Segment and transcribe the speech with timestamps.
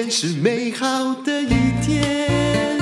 [0.00, 1.48] 天是美好的一
[1.84, 2.78] 天。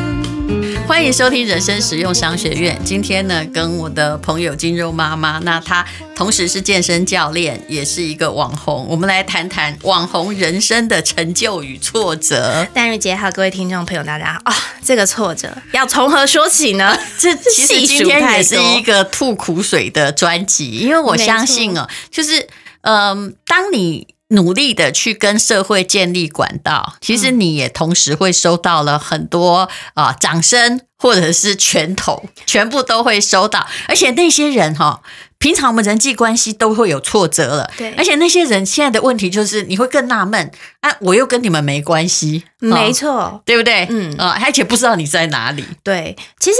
[0.86, 2.78] 欢迎收听人生实用商学院。
[2.84, 5.84] 今天呢，跟我的朋友金肉妈妈，那她
[6.14, 8.86] 同时是健身教练，也是一个网红。
[8.88, 12.64] 我们来谈谈网红人生的成就与挫折。
[12.72, 14.54] 淡如姐好，各位听众朋友，大家好！
[14.84, 16.96] 这个挫折要从何说起呢？
[17.18, 22.46] 这其实今天也是一个吐苦水的专辑，因为我相信哦，就是
[22.82, 24.06] 嗯、呃，当你。
[24.28, 35.00] 努力的去跟社会建立管道，其实你也同时会收到了很多啊、呃、掌声或者是拳头，全部都会收到，而且那些人哈。
[35.40, 40.50] 平常我们人际关系都会有挫折了，对，而且那些人现在的问题就是，你会更纳闷
[40.80, 43.86] 啊，我又跟你们没关系，没错、哦，对不对？
[43.88, 45.64] 嗯啊，而且不知道你在哪里。
[45.84, 46.58] 对，其实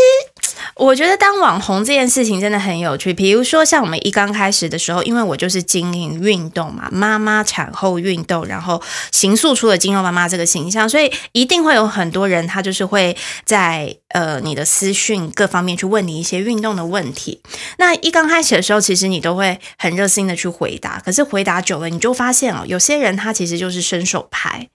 [0.76, 3.12] 我觉得当网红这件事情真的很有趣。
[3.12, 17.42] 比如说，像我们一刚开始的时候，因为我就是经营运动嘛，妈妈产后运动，然后形塑出了筋肉妈妈这个形象，所以一定会有很多人，他就是会在呃你的私讯各方面去问你一些运动的问题。
[17.78, 24.68] 那一刚开始的时候，时候其实你都会很热心的去回答，可是回答久了，你就发现哦，有些人他其实就是伸手牌，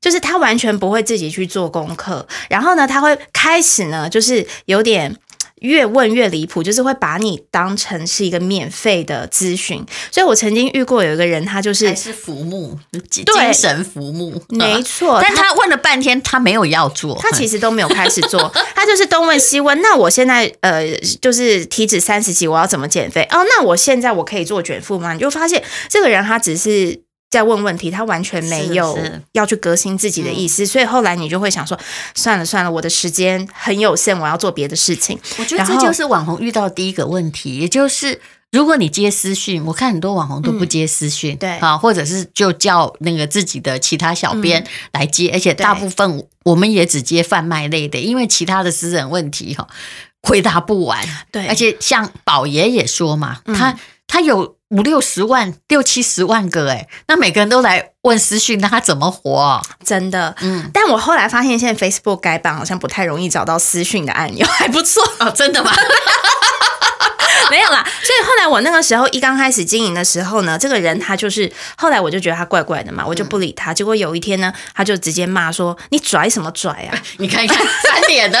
[0.00, 5.16] 就是他完全不会自己去做功课，然后呢，他会开始呢，就是有点。
[5.62, 9.82] 越问越离谱，就是会把你当成是一个免费的咨询。
[10.10, 12.78] 所以我曾经遇过有一个人，他就是还是服务，
[13.10, 13.24] 精
[13.54, 15.18] 神服务，没错。
[15.22, 19.80] 但他问了半天，他没有要做，他其实都没有开始做， 他就是东问西问。
[19.80, 23.22] 那我现在呃，就是体脂三十几，我要怎么减肥？
[23.30, 25.14] 哦，那我现在我可以做卷腹吗？
[25.14, 27.05] 你就发现这个人他只是。
[27.28, 28.96] 在问问题，他完全没有
[29.32, 31.78] 要去革新自己的意思，所以后来你就会想说，
[32.14, 35.18] 算了算了，我的时间很有限，我要做别的事情。
[35.38, 38.20] 我觉得这就是网红遇到第一个问题，也就是
[38.52, 49.66] 如果你接私讯，我看很多网红都不接私讯，嗯，对啊，或者是就叫那个自己的其他小编来接，而且大部分我们也只接贩卖类的，因为其他的私人问题哈
[50.22, 51.04] 回答不完。
[51.32, 54.55] 对，而且像宝爷也说嘛，他他有。
[54.70, 59.62] 五六十万、六七十万个哎，那每个人都来问私讯，那他怎么活？
[59.84, 60.68] 真的，嗯。
[60.74, 65.30] 但我后来发现，现在 Facebook 改版好像不太容易找到私讯的按钮，还不错哦。
[65.30, 65.70] 真的吗？
[67.56, 67.82] 没有啦。
[68.02, 73.72] 所以后来我那个时候一刚开始经营的时候呢，这个人他就是后来我就觉得他怪怪的嘛，我就不理他。
[73.72, 76.92] 结果有一天呢，他就直接骂说：“你拽什么拽啊？
[77.16, 78.38] 你看一看翻脸的。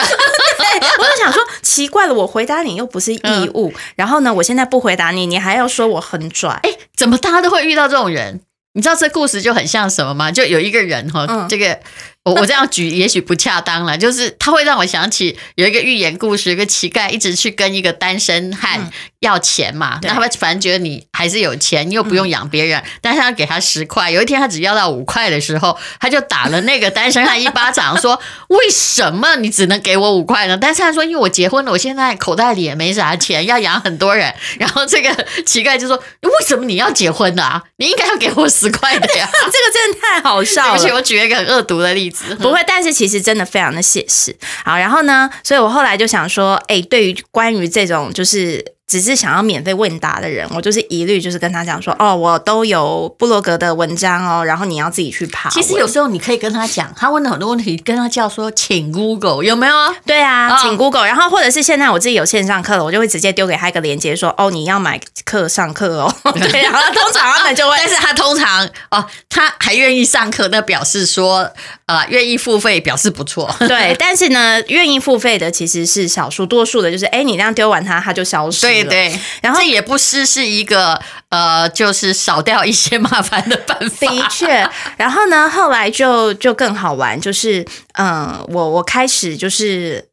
[0.98, 8.42] 我就想说，奇怪了，我回答你又不是义务，嗯，然后呢，我现在不回答你，你还要说我很拽，哎，怎么大家都会遇到这种人？
[8.74, 10.30] 你知道这故事就很像什么吗？
[10.30, 11.78] 就有一个人哈，嗯，这个
[12.26, 18.80] 我我这样举也许不恰当了，就是他会让我想起有一个寓言故事，有一个乞丐一直去跟一个单身汉。
[18.80, 19.98] 嗯要钱嘛？
[20.02, 24.08] 那他们反正觉得你还是有钱，你又不用养别人，嗯，但是他要给他十块。
[24.08, 37.42] 有一天他只要到五块的时候，他就打了那个单身汉一巴掌，说：“为什么你只能给我五块呢？”但是他说：“因为我结婚了，我现在口袋里也没啥钱，要养很多人。”然后这个乞丐就说：“为什么你要结婚呢？
[37.42, 37.62] 啊？
[37.78, 39.28] 你应该要给我十块的呀！
[39.50, 40.72] ”这个真的太好笑了。
[40.74, 44.34] 而且我举了一个很恶毒的例子， 不会，但是其实真的非常的写实。
[44.64, 48.75] 好，然后呢，所以我后来就想说，哎，对于关于这种就是。
[48.86, 55.50] 只是想要免费问答的人，我就是一律就是跟他讲说，哦，我都有部落格的文章哦，然后你要自己去爬。
[55.50, 59.74] 其实有时候你可以跟他讲，他问了很多问题，跟他叫说，请 Google 有没有？
[60.04, 66.14] 对啊，请 Google，然后或者是现在我自己有线上课了，我就会直接丢给他一个链接，说，哦，你要买课上课哦。
[66.34, 71.50] 对，然后通常他们就会，但是他通常哦，他还愿意上课，那表示说，
[71.86, 73.52] 呃，愿意付费，表示不错。
[73.66, 78.75] 对，但是呢，愿意付费的其实是少数，多数的就是，哎，你这样丢完他，他就消失。
[78.84, 84.06] 对对，然后这也不失是一个呃，就是少掉一些麻烦的办法。
[84.06, 87.64] 的确，然后呢，后来就就更好玩，就是
[87.94, 90.08] 嗯，我我开始就是。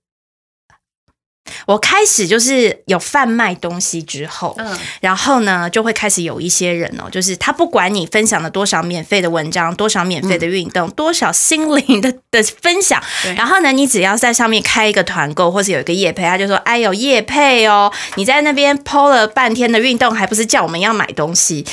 [1.66, 13.02] 我开始就是有贩卖东西之后，嗯，然后呢，就会开始有一些人哦，就是他不管你分享了多少免费的文章，多少免费的运动，嗯、多少心灵的 的分享，
[13.36, 21.66] 然后呢，你只要在上面开一个团购，或是有一个业配，他就说：“哎呦，业配哦，你在那边 po 了半天的运动，还不是叫我们要买东西？”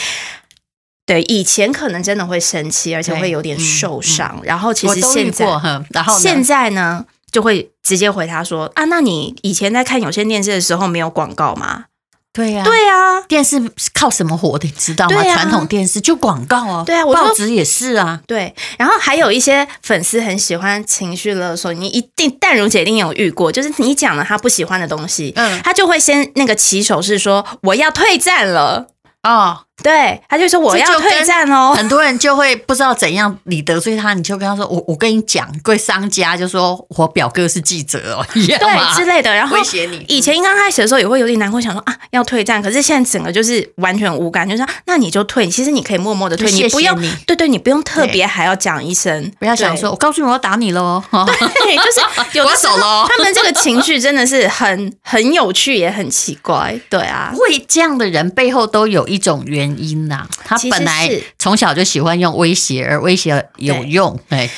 [1.06, 4.32] 对，以前可能真的会生气，而且会有点受伤。
[4.36, 5.44] 嗯嗯、然后其实现在，
[5.90, 7.04] 然后现在呢？
[7.30, 11.84] 就会直接回他说啊，那你以前在看有线电视的时候没有广告吗？
[12.32, 13.60] 对呀、啊，对呀、啊，电视
[13.92, 14.64] 靠什么活的？
[14.68, 15.20] 你知道吗？
[15.20, 16.84] 啊、传统电视就广告哦。
[16.86, 18.20] 对啊，报纸也是啊。
[18.24, 28.86] 对，然后还有一些粉丝很喜欢情绪勒索，你一定淡如姐一定有遇过，就是你讲了他不喜欢的东西，嗯，他就会先那个起手是说我要退战了。
[29.24, 31.72] 哦，对，他就说我要退战哦。
[31.76, 40.04] 很多人就会不知道怎样，你得罪他，你就跟他说：“我我跟你讲，贵商家就说我表哥是记者哦， 一样对之类的。”然后威胁你。
[40.08, 51.02] 以前刚开始的时候也会有点难过，想说啊要退战，可是现在整个就是完全无感，就是说那你就退，其实你可以默默的退，你不用对对，你不用特别还要讲一声，不要想说我告诉你我要打你喽。
[51.10, 56.78] 对， 就是有的时候他们这个情绪真的是很很有趣，也很奇怪。
[56.88, 60.28] 对啊，会这样的人背后都有一种原因呐、啊。
[60.44, 64.18] 他本来从小就喜欢用威胁，而威胁有用。
[64.28, 64.50] 对。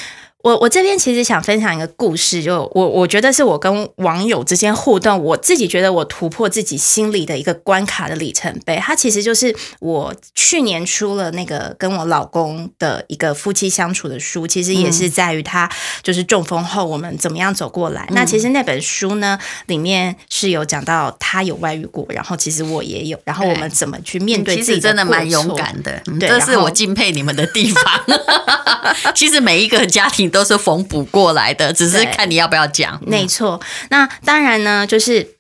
[0.43, 8.77] 我我这边其实想分享一个故事，就我我觉得是我跟网友之间互动，我自己觉得我突破自己心里的一个关卡的里程碑。
[8.77, 15.71] 它其实就是我去年出了那个跟我老公的一个夫妻相处的书，其实也是在于他
[16.03, 18.05] 就是中风后我们怎么样走过来。
[18.09, 26.03] 嗯、那其实那本书呢，里面是有讲到他有外遇过，然后其实我也有，然后我们怎么去面对自己的，其实真的蛮勇敢的。
[26.19, 28.03] 对，这是我敬佩你们的地方。
[29.15, 30.32] 其实每一个家庭。
[30.33, 33.01] 都是缝补过来的，只是看你要不要讲。
[33.07, 35.37] 没错，那当然呢，就是。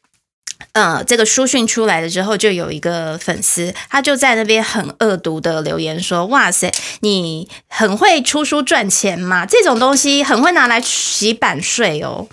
[0.72, 9.44] 呃，这个书讯出来了之后，就有一个粉丝，他就在那边很恶毒的留言说：“哇塞，你很会出书赚钱嘛？
[9.44, 12.26] 这种东西很会拿来洗版税哦。”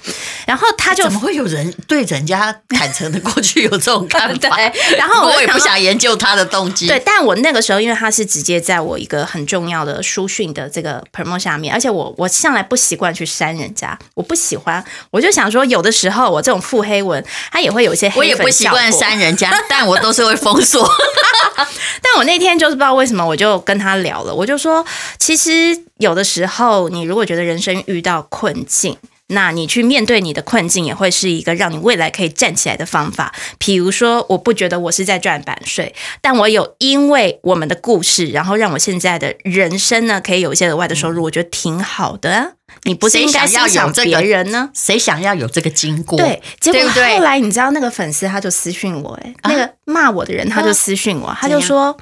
[0.47, 4.56] 然后他就怎么会有人对人家坦诚的过去有这种看 法？
[4.56, 6.88] 对，然后我也不想研究他的动机。
[6.88, 14.81] 对，但我那个时候，因为他是直接在我一个很重要的书讯的这个 promo 下面，而且我我向来不习惯去删人家，我不喜欢，
[15.12, 17.21] 我就想说，有的时候我这种腹黑文，
[17.51, 18.28] 他也会有一些黑。
[18.29, 20.87] 也不习惯删人家， 但我都是会封锁。
[22.01, 24.85] 但我那天就是不知道为什么，我就跟他聊了，我就说，
[25.17, 28.97] 其实有的时候，你如果觉得人生遇到困境，
[29.27, 33.33] 那你去面对你的困境，也会是一个让你未来可以站起来的方法。
[33.57, 42.53] 比如说，我不觉得我是在赚版税，但我有因为我们的故事，然后让我现在的人生呢，可以有一些额外的收入，我觉得挺好的。
[42.83, 44.69] 你不是应该要想别人呢？
[44.73, 46.17] 谁想要有这个经过？
[46.17, 51.97] 对，结果后来你知道那个粉丝他就私讯我，哎，那个骂我的人他就私讯我，他就说，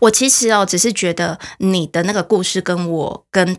[0.00, 3.56] 我其实哦，只是觉得你的那个故事跟我跟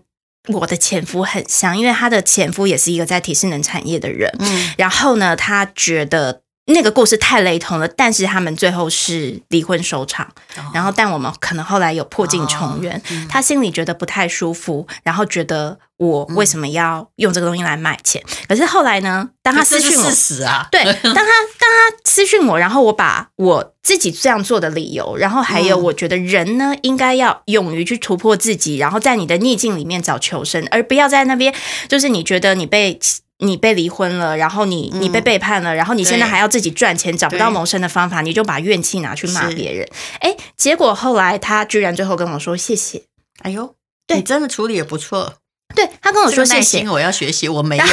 [0.47, 6.41] 我的前夫很像，因为他的前夫也是一个在体适能产业的人，嗯，然后呢，他觉得。
[6.67, 10.25] 那个故事太雷同了，但是他们最后是离婚收场。
[10.57, 12.97] 哦、然后，但我们可能后来有破镜重圆。
[12.97, 18.21] 哦嗯、他心里觉得不太舒服，然后觉得我为什么要用这个东西来卖钱？
[18.25, 19.29] 嗯、可是后来呢？
[19.41, 31.55] 当他私讯我，事实啊，对，当他当他私讯我，然后我把我自己这样做的理由，然后还有我觉得人呢，应该要勇于去突破自己，然后在你的逆境里面找求生，而不要在那边
[31.87, 32.99] 就是你觉得你被。
[33.39, 39.87] 你被离婚了，然后你你被背叛了，嗯、然后你现在还要自己赚钱，找不到谋生的方法，你就把怨气拿去骂别人。
[40.19, 43.03] 哎，结果后来他居然最后跟我说谢谢。
[43.43, 43.75] 哎呦，
[44.07, 45.35] 对，你真的处理也不错。
[45.77, 47.85] 对，他跟我说谢谢，我要学习，我没有。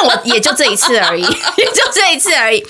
[0.00, 1.22] 我也就这一次而已，
[1.58, 2.64] 也就这一次而已。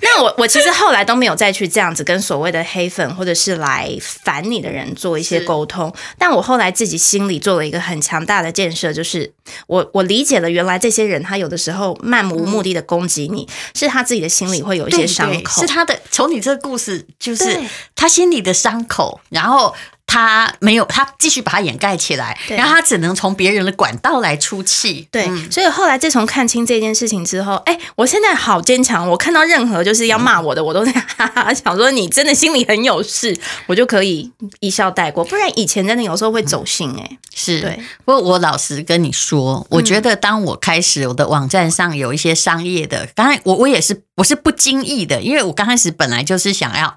[0.00, 5.94] 那我我其实后来都没有再去这样子跟所谓的黑粉或者是来烦你的人做一些沟通。
[6.18, 9.32] 但我后来自己心里做了一个很强大的建设，就是
[9.68, 17.60] 我我理解了原来这些人他有的时候漫无目的的攻击你，嗯、是他自己的心里会有一些伤口，是他的从你这个故事就是
[17.94, 19.72] 他心里的伤口，然后。
[20.12, 25.08] 他没有，他继续把它掩盖起来，然后他只能从别人的管道来出气。
[25.10, 29.08] 对，嗯、所以后来自从看清这件事情之后，哎，我现在好坚强。
[29.08, 33.34] 我看到任何就是要骂我的，嗯、我都在哈哈想说你真的心里很有事，
[33.66, 35.24] 我就可以一笑带过。
[35.24, 37.18] 不然以前真的有时候会走心哎、欸。
[37.34, 37.80] 是，对。
[38.04, 46.94] 不过我老实跟你说，我觉得当我开始我的网站上有一些商业的，刚才我我也是我是不经意的，因为我刚开始本来就是想要。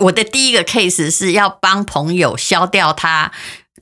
[0.00, 3.30] 我的第一个 case 是要帮朋友销掉他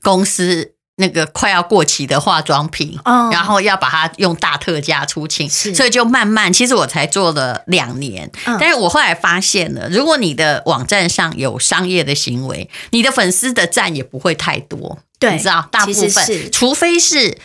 [0.01, 17.37] 公司那个快要过期的化妆品，然后要把它用大特价出清，所以就慢慢，其实我才做了两年，但是我后来发现了，如果你的网站上有商业的行为，你的粉丝的赞也不会太多，对，你知道，大部分，除非是。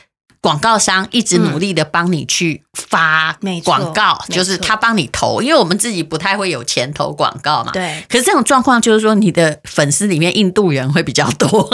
[0.47, 7.73] 广告商一直努力的帮你去发广告，嗯、就是他帮你投，因为我们自己不太会有钱投广告嘛。
[7.73, 8.05] 对。
[8.09, 11.49] 可是这种状况就是说，你的粉丝里面印度人会比较多，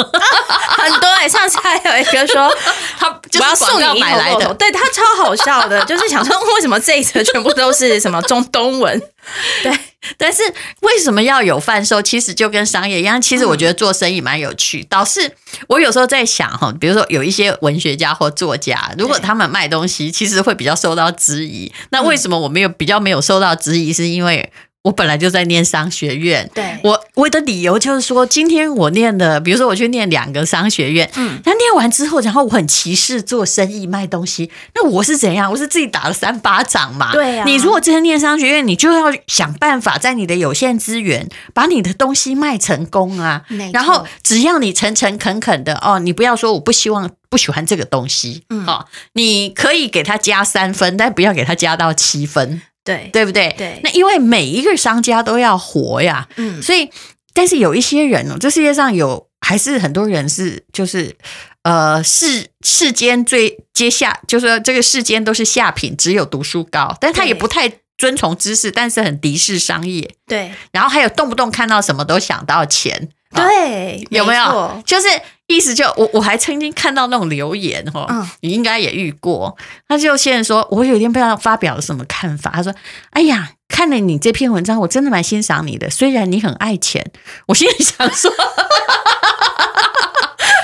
[0.79, 1.29] 很多哎、欸。
[1.29, 2.51] 上次还有一个说
[2.99, 9.03] 他我要送你买来的，对他超好笑的，就是想说为什么这一则全部都是什么中东文？
[9.63, 9.79] 对。
[10.19, 10.43] 但是
[10.81, 12.03] 为什么要有贩售？
[12.03, 13.21] 其实就跟商业一样。
[13.21, 14.83] 其实我觉得做生意蛮有趣。
[14.85, 15.35] 导致、嗯、
[15.69, 21.73] 我有时候在想哈，比如说有一些文学家或作家，如果他们卖东西，其实会比较受到质疑。
[21.91, 23.93] 那为什么我没有比较没有受到质疑？
[23.93, 35.49] 是因为我本来就在念商学院，对，我我的理由就是说，今天我念的，比如说我去念两个商学院，嗯，那念完之后，然后我很歧视做生意卖东西，那我是怎样？
[35.53, 37.13] 我是自己打了三巴掌嘛？
[37.13, 37.47] 对呀、啊。
[37.47, 43.45] 你如果真的念商学院，你就要想办法在你的有限资源把你的东西卖成功啊。
[43.73, 52.63] 然后只要你诚诚恳恳的哦，你不要说我不希望不喜欢这个东西，嗯，哦，你可以给他加三分，但不要给他加到七分。
[52.85, 53.55] 对，对不对？
[53.57, 56.91] 对，那因为每一个商家都要活呀，嗯，所以，
[57.33, 61.17] 但是有一些人哦，这世界上有还是很多人是就是
[61.63, 74.83] 呃世世间最接下，就是说这个世间都是下品，只有读书高，但他也不太遵从知识，但是很敌视商业，对，然后还有动不动看到什么都想到钱，对，有没有？
[74.85, 75.09] 就是。
[75.49, 79.57] 意思就我我还曾经看到那种留言哦，嗯、你应该也遇过。
[79.87, 82.51] 他就现在说，我有一天不知道发表了什么看法。
[82.55, 82.75] 他说
[83.11, 85.91] ：“哎呀，看了你这篇文章，我真的蛮欣赏你的。
[85.91, 87.13] 虽然你很爱钱，
[87.49, 88.33] 我心里想说。”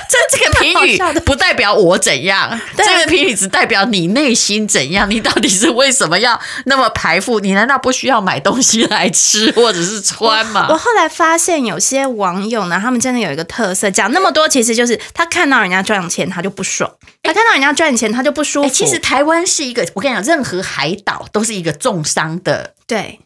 [0.09, 5.07] 这这个评语不代表我怎样，这个评语只代表你内心怎样。
[5.09, 7.39] 你到底是为什么要那么排富？
[7.39, 10.65] 你难道不需要买东西来吃或者是穿吗？
[10.67, 16.89] 我，我后来发现有些网友呢，他们真的有一个特色，讲那么多，其实就是他看到人家赚钱，他就不爽；
[17.21, 18.69] 他看到人家赚钱，他就不舒服。
[18.69, 22.73] 其实台湾是一个，我跟你讲，任何海岛都是一个重商的。
[22.87, 23.19] 对。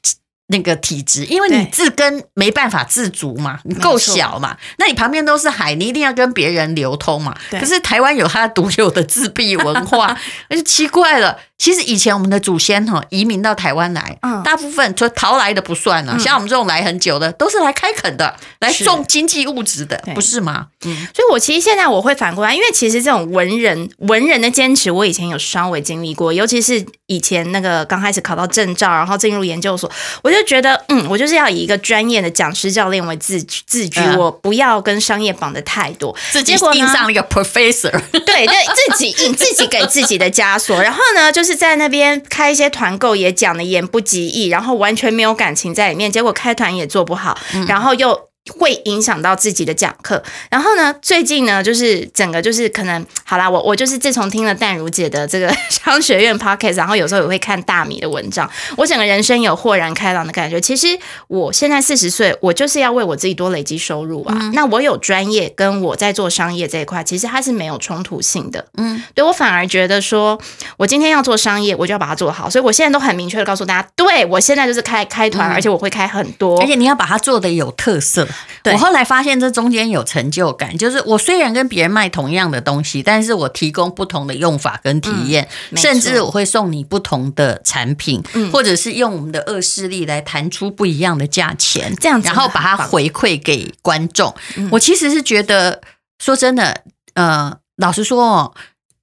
[0.54, 7.36] 那个体质，因为你自根没办法自足嘛，你够小嘛，那你旁边都是海，你一定要跟别人流通嘛。
[7.50, 10.16] 可是台湾有它独有的自闭文化，
[10.50, 11.40] 那就奇怪了。
[11.64, 14.44] 其实以前我们的祖先哈移民到台湾来，嗯。
[14.44, 20.68] 大部分说逃来的不算了，像我们这种来很久的，都是来开垦的，来种经济物质的，不是吗？
[20.84, 29.90] 嗯，所以我其实现在我会反过来，因为其实这种文人文人的坚持，我以前有稍微经历过，尤其是以前那个刚开始考到证照，然后进入研究所，
[30.22, 38.56] 我就觉得，嗯，我就是要以一个专业的讲师教练为自自居，我不要跟商业绑的太多，自己印上一个 professor，对对，
[38.90, 41.53] 自己印自己给自己的枷锁，然后呢，就是。
[41.56, 48.33] 在那边开一些团购也讲的言不及义，然后完全没有感情在里面，结果开团也做不好，然后又。
[48.60, 60.60] 会影响到自己的讲课，然后呢，最近呢，就是整个就是可能好啦，我我就是自从听了淡如姐的这个 商学院 podcast，然后有时候也会看大米的文章，我整个人生有豁然开朗的感觉。
[60.60, 60.88] 其实
[61.28, 64.38] 我现在四十岁，我就是要为我自己多累积收入啊。
[64.38, 68.66] 嗯、那我有专业，跟我在做商业这一块，其实它是没有冲突性的。
[68.76, 70.38] 嗯，对我反而觉得说，
[70.76, 72.50] 我今天要做商业，我就要把它做好。
[72.50, 78.28] 所以我现在都很明确的告诉大家，对我现在就是开开团，嗯、而且我会开很多，而且你要把它做的有特色。
[78.62, 94.34] 对我后来发现这中间有成就感，就是我虽然跟别人卖同样的东西，但是我提供不同的用法跟体验，嗯、甚至我会送你不同的产品，嗯、或者是用我们的恶势力来谈出不一样的价钱，这样子，然后把它回馈给观众。
[94.56, 95.82] 嗯、我其实是觉得，
[96.20, 96.84] 说真的，
[97.16, 98.54] 呃，老实说哦，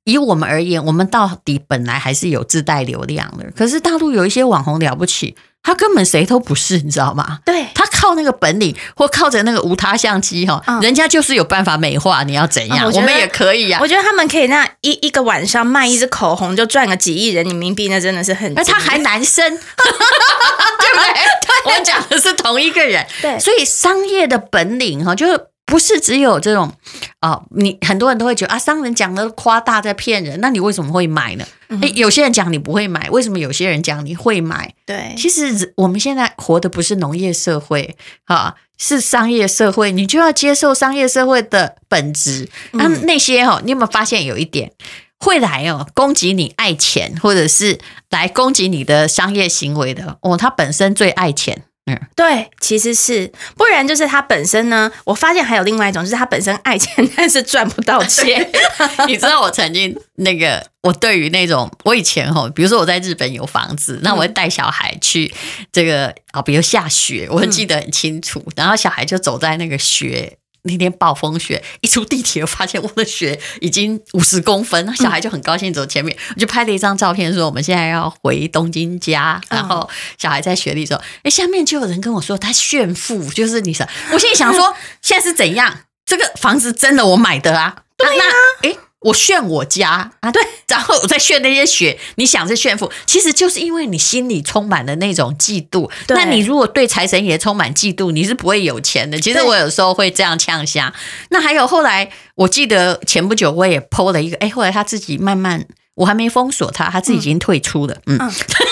[0.04, 5.36] 以我们而言，我们到底本来还是有自带流量的，可是大陆有一些网红了不起。
[5.62, 7.38] 他根本谁都不是，你知道吗？
[7.44, 12.22] 对，他靠那个本领，或靠着那个无他相机哈，嗯、人家就是有办法美化。
[12.22, 12.90] 你要怎样？
[12.90, 13.80] 嗯、我，我们也可以呀、啊。
[13.82, 18.56] 我觉得他们可以那一一个晚上卖一支口红就赚个几亿人民币，那真的是很。
[18.58, 21.12] 而他还男生， 对不对？
[21.64, 23.06] 对我讲的是同一个人。
[23.20, 25.46] 对，所以商业的本领哈，就是。
[25.66, 26.72] 不是只有这种
[27.20, 31.44] 啊、哦，你很多人都会觉得啊，商人讲的夸大在骗人，那你为什么会买呢？
[31.68, 34.74] 诶、嗯，有些人讲你不会买，为什么有些人讲你会买？
[34.86, 42.48] 对，其实我们现在活的不是农业社会啊，是商业社会，你就要接受商业社会的本质。
[42.72, 44.72] 那、嗯、那些哦，你有没有发现有一点
[45.18, 51.64] 会来哦攻击你爱钱，或者是来攻击你的商业行为的哦，他本身最爱钱。
[51.90, 54.90] 嗯，对，其实是，不然就是他本身呢。
[55.04, 58.50] 我发现还有另外一种，就是他本身爱钱，但是赚不到钱。
[59.08, 65.32] 你知道我曾经那个，我对于那种，我以前吼，比如说我在日本有房子，那我会带小孩去
[65.72, 70.36] 这个啊，比如下雪，我会记得很清楚，然后小孩就走在那个雪。
[70.62, 79.88] 那天暴风雪一出地铁，我发现我的雪已经五十公分，那小孩就很高兴走前面，我就拍了一张照片，说我们现在要回东京家，然后
[80.18, 85.80] 小孩在雪里走，哎，下面就有人跟我说他炫富，就是你想，我心里想说 现在是怎样？
[86.04, 87.82] 这个房子真的我买的啊？
[87.96, 88.24] 对呀，
[88.62, 88.76] 哎。
[89.00, 95.90] 我炫我家啊，对， 然后我再炫那些雪，你想是炫富，其实就是因为你心里充满了那种嫉妒。
[96.08, 99.18] 那你如果对财神爷充满嫉妒，你是不会有钱的。
[99.18, 100.92] 其实我有时候会这样呛瞎。
[101.30, 105.64] 那还有后来，我记得前不久我也 PO 了一个，哎，后来他自己慢慢，
[105.94, 108.18] 我还没封锁他，他自己已经退出了，嗯。
[108.20, 108.30] 嗯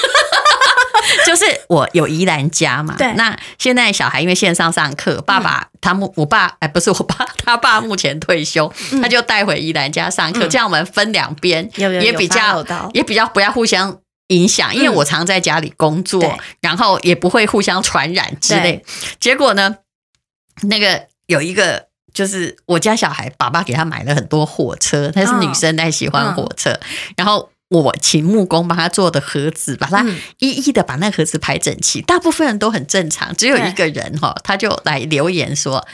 [1.29, 3.13] 就是我有宜兰家嘛，对。
[3.13, 18.83] 那现在小孩因为线上上课，爸爸他目我爸哎不是我爸，他爸目前退休，他就带回宜兰家上课，这样我们分两边也比较也比较不要互相影响，因为我常在家里工作，然后也不会互相传染之类。
[19.21, 19.77] 结果呢，
[20.63, 21.87] 那个有一个。
[22.15, 26.71] 就是我家小孩，爸爸给他买了很多火车，她是女生，她喜欢火车。
[26.71, 30.07] 哦嗯、然后我请木工帮他做的盒子，把它
[30.39, 32.01] 一一的把那盒子排整齐。
[32.01, 35.87] 大部分人都很正常，只有一个人哈，他就来留言说：“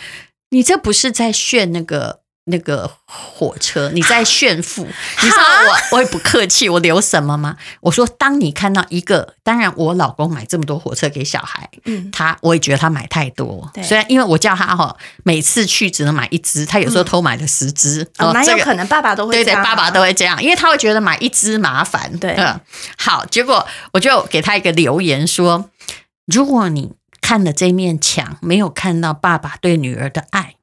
[0.51, 4.85] 你这不是在炫那个？”那个火车，你在炫富？
[4.85, 7.57] 你知道我我也不客气，我留什么吗？
[7.81, 13.71] 我说，当你看到一个，当然我老公买这么多火车给小孩，嗯，他我也觉得他买太多。
[13.73, 18.07] 对，虽然因为我叫他哈，每次去只能买一只，他有时候偷买了十只。
[18.19, 22.15] 哦，那有可能爸爸都会对，爸爸都会这样，因为他会觉得买一只麻烦。
[22.19, 22.61] 对，嗯，
[22.99, 25.71] 好，结果我就给他一个留言说：
[26.27, 30.54] 如果你看了这面墙，没有看到爸爸对女儿的爱。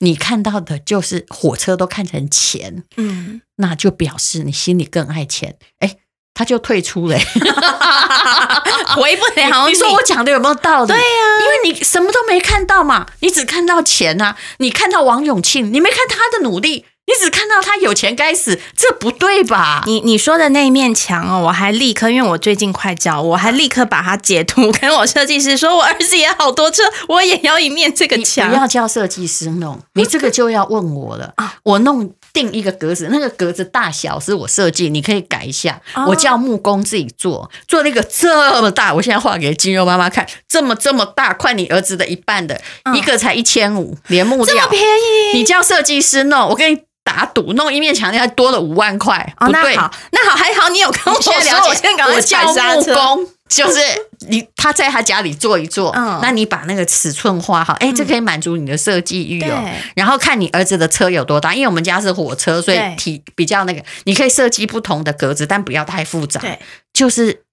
[0.00, 5.56] 你看到的就是火车都看成钱，嗯，那就表示你心里更爱钱。
[5.80, 5.96] 哎，
[6.34, 7.18] 他就退出了，
[8.96, 9.72] 回不了你。
[9.72, 10.88] 你说我讲的有没有道理？
[10.88, 16.86] 对呀、啊，因为你什么都没看到嘛，你只看到钱啊，你看到王永庆，你没看他的努力。
[17.08, 19.82] 你只看到他有钱该死，这不对吧？
[19.86, 28.50] 你你说的那一面墙哦，我还立刻，因为我最近快交，我还立刻把它截图跟我设计师说，我儿子也好多车，我也要一面这个墙。
[28.50, 31.54] 不要叫设计师弄，你 这个就要问我了啊！
[31.62, 35.80] 我弄定一个格子，那个格子大小是我设计，你可以改一下。
[36.08, 42.60] 我叫木工自己做，做那个这么大，我现在画给肌肉妈妈看，这么这么大，快你儿子的一半的，
[42.94, 46.87] 一个才一千五，连木料，这么便宜，你叫设计师弄，我跟你。
[47.08, 49.16] 打赌弄一面墙，要多了五万块。
[49.40, 51.40] 哦，那好，那好，还好你有跟我说，我
[51.74, 53.80] 现在我叫木工，就是
[54.28, 59.64] 你他在他家里做一做，嗯，那你把那个尺寸画好，哎，这可以满足你的设计欲哦。
[59.96, 66.38] 然后看你儿子的车有多大，因为我们家是火车，所以体比较那个，你可以设计不同的格子，但不要太复杂。
[66.42, 66.58] 对，
[66.92, 67.44] 就是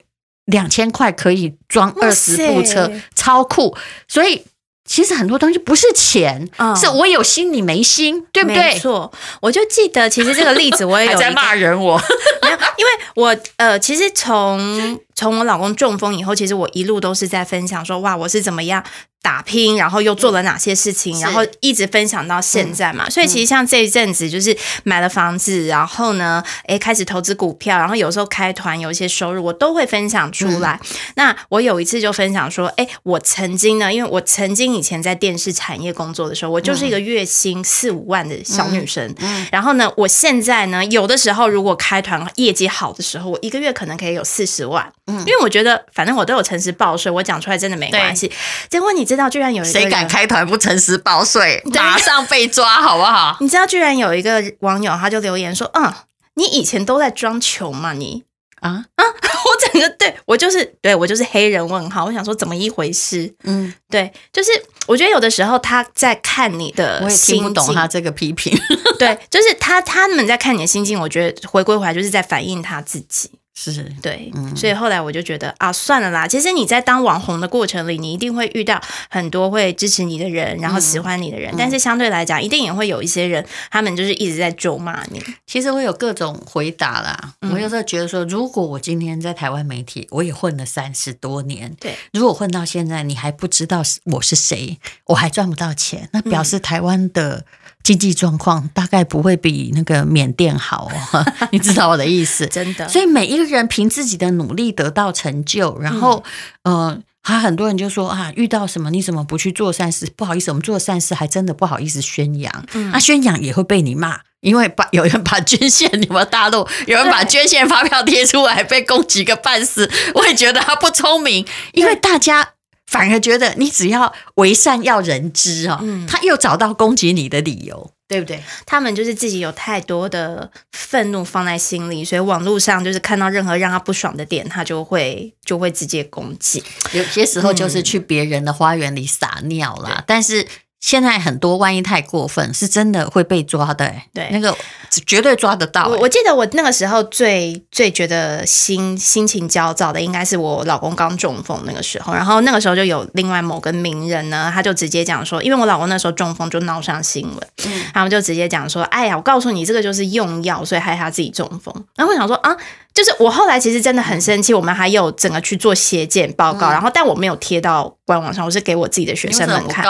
[0.43, 3.77] 两千块可以装二十部车，超酷。
[4.09, 4.43] 所以。
[4.87, 8.57] 其实很多东西不是钱，嗯、是我有心你没心，对不对？
[8.57, 11.97] 没错，我就记得其实这个例子我也有 还在骂人我，
[12.43, 18.84] 没有，因为我呃，其实从从我老公中风以后，其实我一路都是在分享说，哇，我是怎么样。
[19.21, 23.10] 打拼，然后又做了哪些事情，然后一直分享到现在嘛。
[23.10, 30.80] 所以其实像这一阵子，就是买了房子，然后呢，诶，开始投资股票，然后有时候开团有一些收入，我都会分享出来。
[31.15, 39.12] 那我有一次就分享说，诶，我曾经呢，因为我曾经以前在电视产业工作的时候，我就是一个月薪四五万的小女生。
[39.51, 44.93] 然后呢，我现在呢，有的时候如果开团业绩好的时候，我一个月可能可以有四十万。
[45.07, 48.29] 因为我觉得反正我都有诚实报税，我讲出来真的没关系。
[48.69, 49.05] 结果你。
[49.05, 53.37] 知道居然有一个谁敢开团不诚实报税，马上被抓，好不好？
[53.39, 55.93] 你知道居然有一个网友他就留言说：“嗯，
[56.33, 57.93] 你以前都在装穷嘛？
[57.93, 58.23] 你
[58.61, 59.05] 啊啊！
[59.05, 62.05] 我整个对我就是对我就是黑人问号。
[62.05, 63.31] 我想说怎么一回事？
[63.43, 64.49] 嗯，对，就是
[64.87, 68.59] 我觉得有的时候他在看你的，我也听不懂他这个批评。
[68.97, 76.27] 对，就是他他们在看你的心境，我觉得回归回来就是在反映他自己。”是对，嗯、所以后来我就觉得啊，算了啦。
[76.27, 81.53] 其实你在当网红的过程里，你一定会遇到很多会支持你的人，然后喜欢你的人。
[81.53, 85.23] 嗯、但是相对来讲，一定也会有一些人，他们就是一直在咒骂你。
[85.47, 87.33] 其实我有各种回答啦。
[87.39, 97.45] 嗯、我有时候觉得说，如果我今天在台湾媒体，我也混了三十多年，对，如果混到现在，你还不知道我是谁，我还赚不到钱，那表示台湾的。
[97.85, 100.91] 经济状况大概不会比那个缅甸好，
[101.53, 102.47] 你知道我的意思？
[102.51, 102.89] 真的。
[102.89, 106.23] 所以每一个人凭自己的努力得到成就，然后，
[106.63, 110.11] 嗯、呃，还很多人就说啊，遇到什么你怎么不去做善事？
[110.15, 112.65] 不好意思，我们做善事还真的不好意思宣扬。
[112.73, 119.87] 嗯，啊宣扬也会被你骂，因为把 有人把捐献，你们大陆有人把捐献发票贴出来，被攻击个半死。
[120.15, 122.54] 我也觉得他不聪明，因为大家。
[122.87, 128.41] 反而觉得你只要为善要人知啊，嗯、他又找到攻击你的理由，对不对？
[128.65, 136.63] 他们就是自己有太多的愤怒放在心里，所以网络上就是看到任何让他不爽的点，他就会就会直接攻击。
[136.93, 140.47] 有些时候就是去别人的花园里撒尿啦，嗯、但是。
[140.81, 143.91] 现在很多，万一太过分，是真的会被抓的。
[144.13, 144.55] 对，那个
[145.01, 145.88] 绝对抓得到。
[145.88, 152.13] 我我记得我那个时候最最觉得心心情焦躁的，应该是我老公刚中风那个时候。
[152.13, 161.73] 然后那个时候就有另外某个名人呢，他就直接讲说，因为我老公那时候中风就闹上新闻，嗯，他们就直接讲说，哎呀，我告诉你，这个就是用药，所以害他自己中风。
[161.95, 162.55] 然后我想说啊。
[162.95, 169.84] 就是我后来其实真的很生气，我们还有整个去做血检报告，然后但我没有贴到官网上，我是给我自己的学生们看。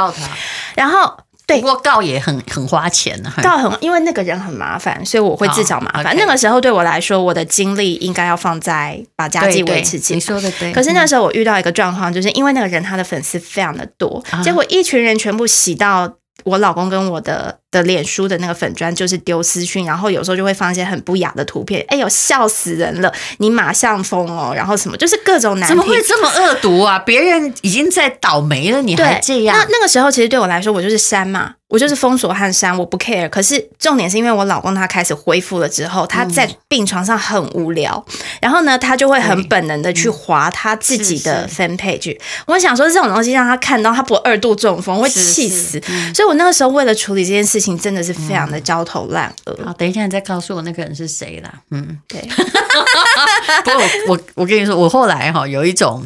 [0.73, 1.15] 然后
[1.47, 6.15] 对，不过告也很很花钱呢，告很因为那个人很麻烦，所以我会自找麻烦。
[6.17, 10.15] 那个时候对我来说，我的精力应该要放在把家计维持起来。
[10.15, 10.73] 你说的对。
[10.73, 16.11] 可是那时候我遇到一个状况，就是因为那个人他的粉丝非常的多，结果一群人全部洗到
[16.43, 17.59] 我老公跟我的。
[17.75, 23.13] 的脸书的那个粉砖就是丢私讯，然后有时候就会放一些很不雅的图片，哎呦笑死人了！
[23.39, 26.97] 你马上疯哦，然后什么就是各种难，怎么会这么恶毒啊？
[26.99, 29.57] 别人已经在倒霉了，你还这样？
[29.57, 33.29] 那那个时候其实对我来说，我就是删嘛，我就是封锁和删，我不 care。
[33.29, 42.17] 可是重点是因为我老公他开始恢复了之后，他在病床上很无聊，嗯、然后呢，他就会很本能的去划他自己的 fan page。
[42.47, 45.81] 我想说这种东西让他看到，他不二度中风会气死。
[46.13, 47.64] 所以我那个时候为了处理这件事情。
[47.77, 49.65] 真的是非常的焦头烂额。
[49.65, 51.53] 好，等一下你再告诉我那个人是谁啦。
[51.71, 52.21] 嗯，对。
[53.63, 56.05] 不过我我我跟你说，我后来哈有一种。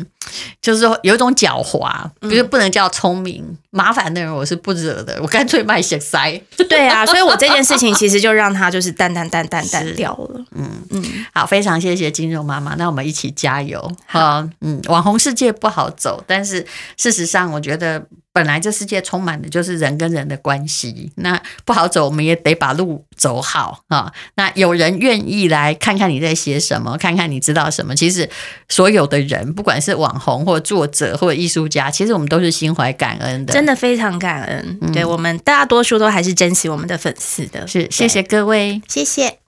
[0.61, 6.39] 就是说有一种狡猾，不是不能叫聪明，嗯、麻烦的人我是不惹的，我干脆卖血塞。
[6.69, 10.45] 对啊， 所以我这件事情其实就让他就是淡淡淡淡淡掉了。
[10.51, 13.91] 嗯嗯，好，非常谢谢金融妈妈，那我们一起加油。
[14.05, 16.63] 好，嗯，网红世界不好走，但是
[16.95, 24.13] 事实上我觉得本来这世界充满的就是人跟人的关系，那不好走，我们也得把路走好啊。
[24.35, 28.29] 那有人愿意来看看你在写什么，看看你知道什么，其实
[28.69, 34.77] 所有的人不管是网红或作者或艺术家，其实我们都是心怀感恩的，真的非常感恩。
[34.81, 37.67] 嗯、对我们大多数都还是珍惜我们的粉丝的。
[37.67, 39.39] 是，谢谢各位，谢谢。